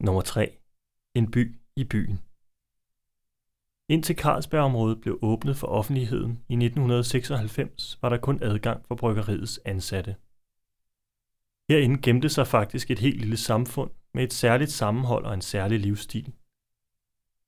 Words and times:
Nummer 0.00 0.22
3. 0.22 0.58
En 1.14 1.30
by 1.30 1.60
i 1.76 1.84
byen. 1.84 2.20
Indtil 3.88 4.16
Carlsbergområdet 4.16 5.00
blev 5.00 5.18
åbnet 5.22 5.56
for 5.56 5.66
offentligheden 5.66 6.30
i 6.30 6.52
1996, 6.52 7.98
var 8.02 8.08
der 8.08 8.16
kun 8.16 8.42
adgang 8.42 8.86
for 8.86 8.94
bryggeriets 8.94 9.60
ansatte. 9.64 10.16
Herinde 11.68 12.02
gemte 12.02 12.28
sig 12.28 12.46
faktisk 12.46 12.90
et 12.90 12.98
helt 12.98 13.20
lille 13.20 13.36
samfund 13.36 13.90
med 14.14 14.24
et 14.24 14.32
særligt 14.32 14.70
sammenhold 14.70 15.24
og 15.24 15.34
en 15.34 15.40
særlig 15.40 15.80
livsstil. 15.80 16.32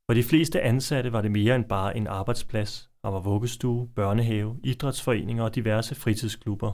For 0.06 0.14
de 0.14 0.22
fleste 0.22 0.60
ansatte 0.60 1.12
var 1.12 1.20
det 1.20 1.30
mere 1.30 1.56
end 1.56 1.64
bare 1.64 1.96
en 1.96 2.06
arbejdsplads, 2.06 2.90
Der 3.02 3.08
var 3.08 3.20
vuggestue, 3.20 3.88
børnehave, 3.88 4.60
idrætsforeninger 4.64 5.44
og 5.44 5.54
diverse 5.54 5.94
fritidsklubber. 5.94 6.72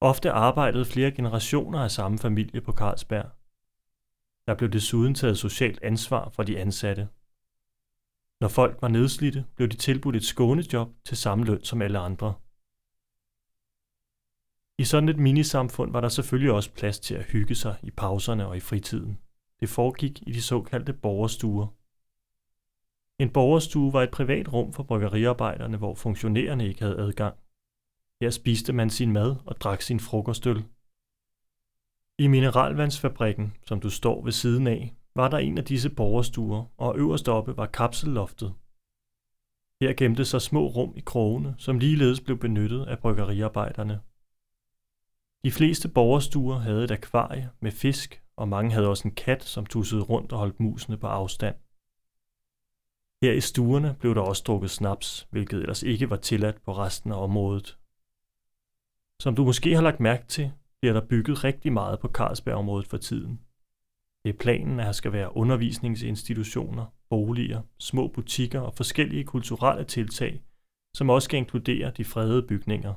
Ofte 0.00 0.30
arbejdede 0.30 0.84
flere 0.84 1.10
generationer 1.10 1.78
af 1.78 1.90
samme 1.90 2.18
familie 2.18 2.60
på 2.60 2.72
Carlsberg. 2.72 3.30
Der 4.46 4.54
blev 4.54 4.70
desuden 4.70 5.14
taget 5.14 5.38
socialt 5.38 5.82
ansvar 5.82 6.28
for 6.28 6.42
de 6.42 6.58
ansatte. 6.58 7.08
Når 8.40 8.48
folk 8.48 8.82
var 8.82 8.88
nedslidte, 8.88 9.44
blev 9.56 9.68
de 9.68 9.76
tilbudt 9.76 10.16
et 10.16 10.24
skånejob 10.24 10.88
til 11.04 11.16
samme 11.16 11.44
løn 11.44 11.64
som 11.64 11.82
alle 11.82 11.98
andre. 11.98 12.34
I 14.78 14.84
sådan 14.84 15.08
et 15.08 15.18
minisamfund 15.18 15.92
var 15.92 16.00
der 16.00 16.08
selvfølgelig 16.08 16.52
også 16.52 16.72
plads 16.72 17.00
til 17.00 17.14
at 17.14 17.24
hygge 17.24 17.54
sig 17.54 17.76
i 17.82 17.90
pauserne 17.90 18.46
og 18.46 18.56
i 18.56 18.60
fritiden. 18.60 19.18
Det 19.60 19.68
foregik 19.68 20.22
i 20.26 20.32
de 20.32 20.42
såkaldte 20.42 20.92
borgerstuer. 20.92 21.66
En 23.18 23.30
borgerstue 23.30 23.92
var 23.92 24.02
et 24.02 24.10
privat 24.10 24.52
rum 24.52 24.72
for 24.72 24.82
bryggeriarbejderne, 24.82 25.76
hvor 25.76 25.94
funktionærerne 25.94 26.68
ikke 26.68 26.82
havde 26.82 26.98
adgang. 26.98 27.36
Her 28.20 28.30
spiste 28.30 28.72
man 28.72 28.90
sin 28.90 29.12
mad 29.12 29.36
og 29.46 29.60
drak 29.60 29.82
sin 29.82 30.00
frokostøl. 30.00 30.64
I 32.18 32.26
mineralvandsfabrikken, 32.26 33.56
som 33.66 33.80
du 33.80 33.90
står 33.90 34.24
ved 34.24 34.32
siden 34.32 34.66
af, 34.66 34.96
var 35.14 35.28
der 35.28 35.38
en 35.38 35.58
af 35.58 35.64
disse 35.64 35.90
borgerstuer, 35.90 36.64
og 36.76 36.98
øverst 36.98 37.28
oppe 37.28 37.56
var 37.56 37.66
kapselloftet. 37.66 38.54
Her 39.80 39.92
gemte 39.92 40.24
sig 40.24 40.42
små 40.42 40.66
rum 40.66 40.92
i 40.96 41.00
krogene, 41.00 41.54
som 41.58 41.78
ligeledes 41.78 42.20
blev 42.20 42.38
benyttet 42.38 42.86
af 42.86 42.98
bryggeriarbejderne. 42.98 44.00
De 45.44 45.50
fleste 45.50 45.88
borgerstuer 45.88 46.58
havde 46.58 46.84
et 46.84 46.90
akvarie 46.90 47.50
med 47.60 47.72
fisk, 47.72 48.22
og 48.36 48.48
mange 48.48 48.72
havde 48.72 48.88
også 48.88 49.08
en 49.08 49.14
kat, 49.14 49.42
som 49.42 49.66
tussede 49.66 50.02
rundt 50.02 50.32
og 50.32 50.38
holdt 50.38 50.60
musene 50.60 50.96
på 50.96 51.06
afstand. 51.06 51.56
Her 53.22 53.32
i 53.32 53.40
stuerne 53.40 53.96
blev 54.00 54.14
der 54.14 54.20
også 54.20 54.42
drukket 54.46 54.70
snaps, 54.70 55.28
hvilket 55.30 55.60
ellers 55.60 55.82
ikke 55.82 56.10
var 56.10 56.16
tilladt 56.16 56.62
på 56.62 56.72
resten 56.72 57.12
af 57.12 57.22
området. 57.22 57.78
Som 59.20 59.36
du 59.36 59.44
måske 59.44 59.74
har 59.74 59.82
lagt 59.82 60.00
mærke 60.00 60.26
til, 60.26 60.52
bliver 60.84 61.00
der 61.00 61.06
bygget 61.06 61.44
rigtig 61.44 61.72
meget 61.72 62.00
på 62.00 62.08
Carlsbergområdet 62.08 62.86
for 62.86 62.96
tiden. 62.96 63.40
Det 64.24 64.34
er 64.34 64.38
planen, 64.38 64.80
at 64.80 64.86
der 64.86 64.92
skal 64.92 65.12
være 65.12 65.36
undervisningsinstitutioner, 65.36 66.86
boliger, 67.10 67.62
små 67.78 68.08
butikker 68.08 68.60
og 68.60 68.74
forskellige 68.74 69.24
kulturelle 69.24 69.84
tiltag, 69.84 70.42
som 70.96 71.10
også 71.10 71.24
skal 71.26 71.38
inkludere 71.38 71.90
de 71.90 72.04
fredede 72.04 72.46
bygninger. 72.46 72.94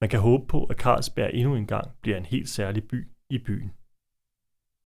Man 0.00 0.10
kan 0.10 0.20
håbe 0.20 0.46
på, 0.46 0.64
at 0.64 0.76
Carlsberg 0.76 1.30
endnu 1.34 1.54
en 1.54 1.66
gang 1.66 1.90
bliver 2.00 2.16
en 2.16 2.26
helt 2.26 2.48
særlig 2.48 2.88
by 2.88 3.08
i 3.30 3.38
byen. 3.38 3.72